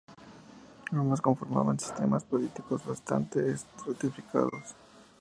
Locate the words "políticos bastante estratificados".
2.23-4.75